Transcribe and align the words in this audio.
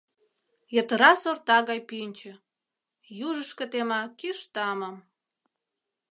Йытыра 0.75 1.11
сорта 1.21 1.57
гай 1.69 1.79
пӱнчӧ 1.89 2.31
Южышко 3.27 3.63
тема 3.71 4.01
киш 4.19 4.39
тамым. 4.53 4.95